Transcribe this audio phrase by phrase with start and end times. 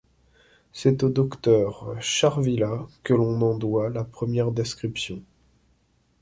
[0.73, 5.21] C'est au docteur Charvilhat que l'on en doit la première description.